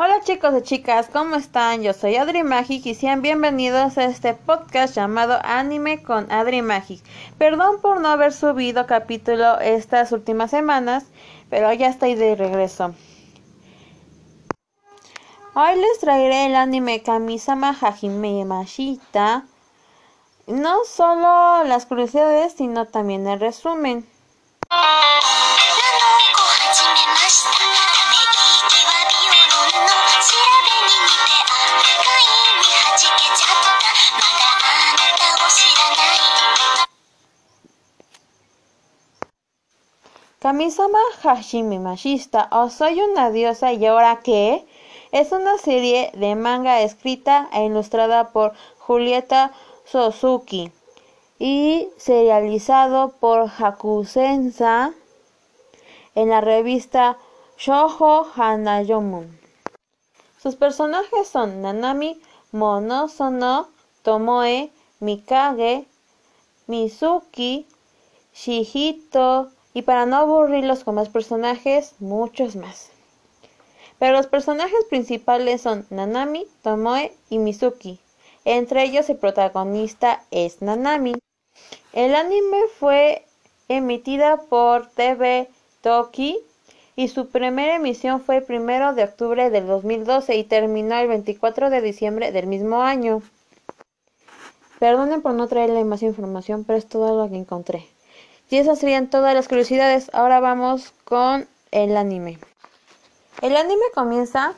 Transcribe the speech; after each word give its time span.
Hola 0.00 0.20
chicos 0.20 0.54
y 0.56 0.62
chicas, 0.62 1.10
¿cómo 1.12 1.34
están? 1.34 1.82
Yo 1.82 1.92
soy 1.92 2.14
Adri 2.14 2.44
Magic 2.44 2.86
y 2.86 2.94
sean 2.94 3.20
bienvenidos 3.20 3.98
a 3.98 4.04
este 4.04 4.32
podcast 4.32 4.94
llamado 4.94 5.40
Anime 5.42 6.04
con 6.04 6.30
Adri 6.30 6.62
Magic. 6.62 7.02
Perdón 7.36 7.80
por 7.80 8.00
no 8.00 8.06
haber 8.06 8.32
subido 8.32 8.86
capítulo 8.86 9.58
estas 9.58 10.12
últimas 10.12 10.52
semanas, 10.52 11.04
pero 11.50 11.72
ya 11.72 11.88
estoy 11.88 12.14
de 12.14 12.36
regreso. 12.36 12.94
Hoy 15.54 15.74
les 15.74 15.98
traeré 15.98 16.46
el 16.46 16.54
anime 16.54 17.02
Kamisama 17.02 17.70
Hajime 17.70 18.44
Mashita. 18.44 19.46
No 20.46 20.84
solo 20.84 21.64
las 21.64 21.86
curiosidades, 21.86 22.52
sino 22.52 22.86
también 22.86 23.26
el 23.26 23.40
resumen. 23.40 24.06
Kamisama 40.48 40.98
Hashimi 41.22 41.78
Mashista 41.78 42.48
o 42.50 42.70
Soy 42.70 43.02
una 43.02 43.30
diosa 43.30 43.74
y 43.74 43.84
ahora 43.84 44.20
qué 44.24 44.64
es 45.12 45.30
una 45.30 45.58
serie 45.58 46.10
de 46.14 46.36
manga 46.36 46.80
escrita 46.80 47.50
e 47.52 47.66
ilustrada 47.66 48.30
por 48.32 48.54
Julieta 48.78 49.52
Suzuki 49.84 50.72
y 51.38 51.90
serializado 51.98 53.10
por 53.20 53.50
Hakusensa 53.58 54.94
en 56.14 56.30
la 56.30 56.40
revista 56.40 57.18
Shoujo 57.58 58.26
Hanayomu. 58.34 59.24
Sus 60.42 60.56
personajes 60.56 61.28
son 61.28 61.60
Nanami, 61.60 62.22
Monosono, 62.52 63.68
Tomoe, 64.00 64.72
Mikage, 65.00 65.84
Mizuki, 66.66 67.66
Shihito, 68.34 69.50
y 69.78 69.82
para 69.82 70.06
no 70.06 70.16
aburrirlos 70.16 70.82
con 70.82 70.96
más 70.96 71.08
personajes, 71.08 71.94
muchos 72.00 72.56
más. 72.56 72.90
Pero 74.00 74.16
los 74.16 74.26
personajes 74.26 74.84
principales 74.90 75.60
son 75.60 75.86
Nanami, 75.88 76.48
Tomoe 76.64 77.12
y 77.30 77.38
Mizuki. 77.38 78.00
Entre 78.44 78.82
ellos 78.82 79.08
el 79.08 79.18
protagonista 79.18 80.24
es 80.32 80.62
Nanami. 80.62 81.14
El 81.92 82.16
anime 82.16 82.58
fue 82.80 83.24
emitida 83.68 84.38
por 84.48 84.88
TV 84.88 85.48
Toki 85.80 86.40
y 86.96 87.06
su 87.06 87.28
primera 87.28 87.76
emisión 87.76 88.20
fue 88.20 88.38
el 88.38 88.42
primero 88.42 88.94
de 88.94 89.04
octubre 89.04 89.48
del 89.48 89.68
2012 89.68 90.34
y 90.34 90.42
terminó 90.42 90.96
el 90.96 91.06
24 91.06 91.70
de 91.70 91.82
diciembre 91.82 92.32
del 92.32 92.48
mismo 92.48 92.82
año. 92.82 93.22
Perdonen 94.80 95.22
por 95.22 95.34
no 95.34 95.46
traerle 95.46 95.84
más 95.84 96.02
información, 96.02 96.64
pero 96.64 96.76
es 96.76 96.88
todo 96.88 97.16
lo 97.16 97.30
que 97.30 97.36
encontré. 97.36 97.86
Y 98.50 98.58
esas 98.58 98.78
serían 98.78 99.10
todas 99.10 99.34
las 99.34 99.48
curiosidades. 99.48 100.10
Ahora 100.14 100.40
vamos 100.40 100.92
con 101.04 101.46
el 101.70 101.96
anime. 101.96 102.38
El 103.42 103.56
anime 103.56 103.84
comienza 103.94 104.54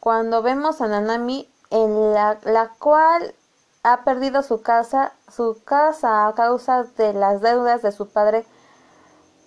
cuando 0.00 0.42
vemos 0.42 0.80
a 0.80 0.88
Nanami 0.88 1.48
en 1.70 2.12
la, 2.12 2.38
la 2.44 2.70
cual 2.78 3.34
ha 3.82 4.02
perdido 4.04 4.42
su 4.42 4.62
casa, 4.62 5.12
su 5.32 5.60
casa 5.64 6.26
a 6.26 6.34
causa 6.34 6.84
de 6.96 7.12
las 7.12 7.40
deudas 7.40 7.82
de 7.82 7.92
su 7.92 8.08
padre 8.08 8.44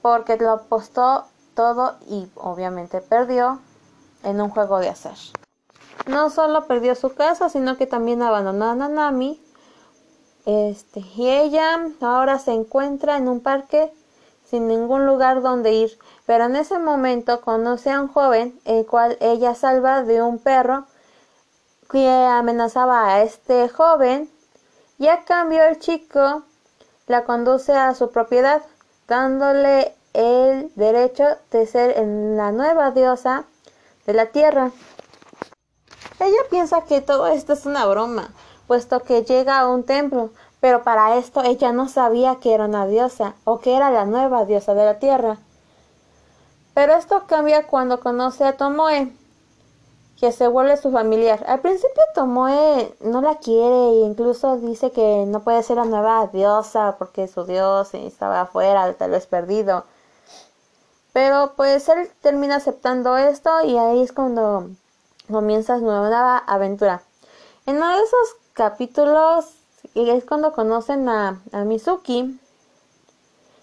porque 0.02 0.38
lo 0.38 0.52
apostó 0.52 1.26
todo 1.56 1.98
y 2.08 2.30
obviamente 2.36 3.02
perdió 3.02 3.60
en 4.24 4.40
un 4.40 4.50
juego 4.50 4.80
de 4.80 4.90
azar. 4.90 5.18
No 6.08 6.30
solo 6.30 6.68
perdió 6.68 6.96
su 6.96 7.14
casa, 7.14 7.50
sino 7.50 7.78
que 7.78 7.86
también 7.86 8.22
abandonó 8.22 8.70
a 8.70 8.76
Nanami 8.76 9.42
este, 10.50 11.02
y 11.16 11.30
ella 11.30 11.80
ahora 12.02 12.40
se 12.40 12.54
encuentra 12.54 13.18
en 13.18 13.28
un 13.28 13.42
parque 13.42 13.94
sin 14.50 14.68
ningún 14.68 15.06
lugar 15.06 15.44
donde 15.44 15.74
ir, 15.74 16.00
pero 16.26 16.46
en 16.46 16.56
ese 16.56 16.80
momento 16.80 17.42
conoce 17.42 17.92
a 17.92 18.02
un 18.02 18.08
joven, 18.08 18.60
el 18.66 18.86
cual 18.88 19.16
ella 19.22 19.54
salva 19.54 20.02
de 20.02 20.24
un 20.24 20.40
perro 20.40 20.86
que 21.92 22.10
amenazaba 22.10 23.14
a 23.14 23.22
este 23.22 23.70
joven, 23.70 24.28
y 24.98 25.08
a 25.08 25.24
cambio 25.24 25.64
el 25.64 25.78
chico 25.78 26.44
la 27.06 27.26
conduce 27.26 27.74
a 27.74 27.94
su 27.94 28.10
propiedad, 28.12 28.64
dándole 29.08 29.94
el 30.14 30.72
derecho 30.76 31.26
de 31.52 31.68
ser 31.68 31.96
la 32.36 32.52
nueva 32.52 32.90
diosa 32.90 33.46
de 34.08 34.14
la 34.14 34.26
tierra. 34.28 34.72
Ella 36.20 36.42
piensa 36.50 36.86
que 36.86 37.02
todo 37.02 37.28
esto 37.28 37.54
es 37.54 37.68
una 37.68 37.86
broma, 37.86 38.34
puesto 38.70 39.00
que 39.00 39.24
llega 39.24 39.60
a 39.60 39.68
un 39.68 39.84
templo, 39.84 40.30
pero 40.62 40.84
para 40.84 41.18
esto 41.18 41.42
ella 41.42 41.72
no 41.72 41.90
sabía 41.90 42.36
que 42.36 42.54
era 42.54 42.66
una 42.66 42.86
diosa 42.86 43.34
o 43.44 43.60
que 43.60 43.76
era 43.76 43.90
la 43.90 44.06
nueva 44.06 44.46
diosa 44.46 44.76
de 44.76 44.86
la 44.86 45.00
tierra. 45.00 45.40
Pero 46.76 46.94
esto 46.94 47.24
cambia 47.26 47.66
cuando 47.66 48.00
conoce 48.00 48.44
a 48.44 48.58
Tomoe, 48.58 49.12
que 50.20 50.32
se 50.32 50.48
vuelve 50.48 50.78
su 50.78 50.92
familiar. 50.92 51.44
Al 51.48 51.62
principio 51.62 52.04
Tomoe 52.14 52.96
no 53.02 53.22
la 53.22 53.40
quiere 53.40 53.90
e 53.90 54.06
incluso 54.06 54.58
dice 54.58 54.92
que 54.92 55.26
no 55.26 55.40
puede 55.40 55.64
ser 55.64 55.78
la 55.78 55.86
nueva 55.86 56.28
diosa 56.28 56.96
porque 57.00 57.28
su 57.28 57.46
dios 57.46 57.96
estaba 57.96 58.42
afuera, 58.42 58.94
tal 58.94 59.10
vez 59.10 59.26
perdido. 59.26 59.84
Pero 61.12 61.54
pues 61.56 61.90
él 61.90 62.08
termina 62.22 62.58
aceptando 62.58 63.18
esto 63.18 63.50
y 63.66 63.78
ahí 63.80 64.04
es 64.04 64.12
cuando 64.12 64.70
comienza 65.28 65.80
su 65.80 65.86
nueva 65.86 66.38
aventura. 66.38 67.02
En 67.70 67.76
uno 67.76 67.88
de 67.88 68.02
esos 68.04 68.36
capítulos 68.54 69.46
es 69.94 70.26
cuando 70.26 70.54
conocen 70.54 71.08
a, 71.08 71.40
a 71.52 71.66
Mizuki 71.66 72.40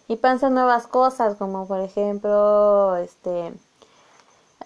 y 0.06 0.15
pasan 0.15 0.55
nuevas 0.55 0.87
cosas 0.87 1.37
como 1.37 1.67
por 1.67 1.81
ejemplo 1.81 2.95
este 2.99 3.53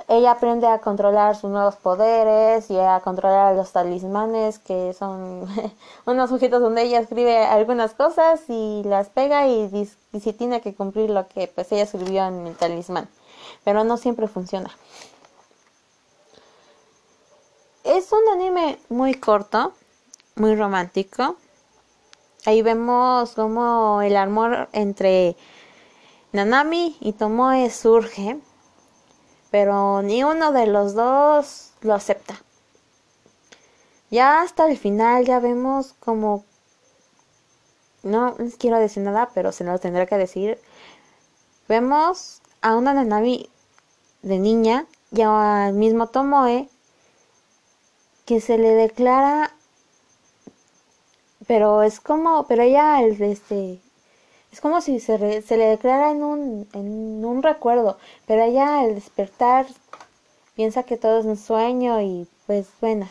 ella 0.09 0.33
aprende 0.33 0.67
a 0.67 0.83
controlar 0.83 1.37
sus 1.37 1.49
nuevos 1.49 1.77
poderes 1.77 2.71
y 2.71 2.79
a 2.79 3.01
controlar 3.01 3.57
los 3.57 3.73
talismanes 3.73 4.59
que 4.59 4.93
son 4.93 5.47
unos 6.05 6.31
objetos 6.33 6.61
donde 6.61 6.83
ella 6.83 7.01
escribe 7.01 7.43
algunas 7.43 7.95
cosas 7.95 8.43
y 8.49 8.83
las 8.85 9.09
pega 9.09 9.47
y, 9.49 9.89
y 10.13 10.21
si 10.21 10.35
tiene 10.35 10.61
que 10.61 10.75
cumplir 10.75 11.09
lo 11.09 11.27
que 11.29 11.49
pues 11.49 11.73
ella 11.73 11.85
escribió 11.85 12.27
en 12.27 12.47
el 12.47 12.57
talismán. 12.57 13.09
Pero 13.65 13.85
no 13.85 13.97
siempre 13.97 14.29
funciona 14.29 14.71
es 17.85 18.13
un 18.13 18.29
anime 18.33 18.79
muy 18.89 19.15
corto 19.15 19.75
muy 20.41 20.57
romántico. 20.57 21.37
Ahí 22.47 22.63
vemos 22.63 23.33
cómo 23.33 24.01
el 24.01 24.17
amor 24.17 24.69
entre 24.73 25.37
Nanami 26.33 26.97
y 27.01 27.13
Tomoe 27.13 27.69
surge, 27.71 28.39
pero 29.51 30.01
ni 30.01 30.25
uno 30.25 30.53
de 30.53 30.67
los 30.67 30.95
dos 30.95 31.73
lo 31.83 31.93
acepta. 31.93 32.41
Ya 34.11 34.41
hasta 34.41 34.67
el 34.67 34.79
final 34.79 35.27
ya 35.27 35.39
vemos 35.39 35.93
como 36.01 36.45
no 38.03 38.35
les 38.39 38.57
quiero 38.57 38.79
decir 38.79 39.03
nada, 39.03 39.29
pero 39.35 39.53
se 39.53 39.63
lo 39.63 39.79
tendré 39.79 40.07
que 40.07 40.17
decir. 40.17 40.59
Vemos 41.69 42.41
a 42.63 42.77
una 42.77 42.95
Nanami 42.95 43.51
de 44.23 44.39
niña 44.39 44.87
y 45.13 45.21
al 45.21 45.75
mismo 45.75 46.07
Tomoe 46.07 46.70
que 48.31 48.41
se 48.41 48.59
le 48.59 48.75
declara 48.75 49.51
pero 51.49 51.83
es 51.83 51.99
como, 51.99 52.47
pero 52.47 52.63
ella, 52.63 53.03
este, 53.03 53.81
es 54.53 54.61
como 54.61 54.81
si 54.81 55.01
se, 55.01 55.43
se 55.43 55.57
le 55.57 55.65
declara 55.65 56.13
en 56.13 56.23
un, 56.23 56.69
en 56.75 57.25
un 57.25 57.43
recuerdo, 57.43 57.99
pero 58.29 58.45
ella 58.45 58.79
al 58.79 58.95
despertar 58.95 59.67
piensa 60.55 60.85
que 60.85 60.97
todo 60.97 61.19
es 61.19 61.27
un 61.27 61.37
sueño 61.37 62.01
y 62.03 62.29
pues 62.47 62.69
bueno. 62.81 63.09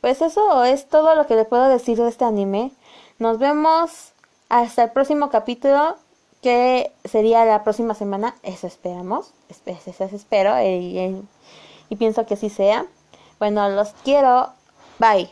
Pues 0.00 0.22
eso 0.22 0.64
es 0.64 0.88
todo 0.88 1.14
lo 1.16 1.26
que 1.26 1.36
le 1.36 1.44
puedo 1.44 1.68
decir 1.68 1.98
de 1.98 2.08
este 2.08 2.24
anime. 2.24 2.72
Nos 3.18 3.38
vemos 3.38 4.12
hasta 4.48 4.84
el 4.84 4.90
próximo 4.92 5.28
capítulo 5.28 5.96
que 6.40 6.92
sería 7.04 7.44
la 7.44 7.62
próxima 7.62 7.92
semana. 7.92 8.36
Eso 8.42 8.66
esperamos. 8.66 9.34
Eso 9.66 10.04
espero 10.04 10.58
y, 10.62 11.26
y 11.90 11.96
pienso 11.96 12.24
que 12.24 12.32
así 12.32 12.48
sea. 12.48 12.86
Bueno, 13.38 13.68
los 13.68 13.92
quiero. 14.04 14.52
Bye. 14.98 15.30